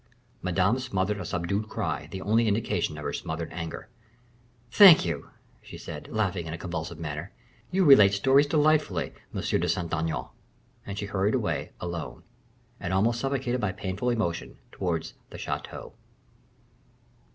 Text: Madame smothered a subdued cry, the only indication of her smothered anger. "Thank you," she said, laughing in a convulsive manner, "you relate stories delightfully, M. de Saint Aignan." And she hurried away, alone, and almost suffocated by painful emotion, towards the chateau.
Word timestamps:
Madame 0.41 0.79
smothered 0.79 1.19
a 1.19 1.25
subdued 1.25 1.69
cry, 1.69 2.07
the 2.09 2.23
only 2.23 2.47
indication 2.47 2.97
of 2.97 3.03
her 3.03 3.13
smothered 3.13 3.53
anger. 3.53 3.87
"Thank 4.71 5.05
you," 5.05 5.29
she 5.61 5.77
said, 5.77 6.07
laughing 6.07 6.47
in 6.47 6.53
a 6.53 6.57
convulsive 6.57 6.97
manner, 6.97 7.31
"you 7.69 7.85
relate 7.85 8.15
stories 8.15 8.47
delightfully, 8.47 9.13
M. 9.31 9.41
de 9.43 9.69
Saint 9.69 9.93
Aignan." 9.93 10.25
And 10.87 10.97
she 10.97 11.05
hurried 11.05 11.35
away, 11.35 11.73
alone, 11.79 12.23
and 12.79 12.91
almost 12.93 13.19
suffocated 13.19 13.61
by 13.61 13.73
painful 13.73 14.09
emotion, 14.09 14.57
towards 14.71 15.13
the 15.29 15.37
chateau. 15.37 15.93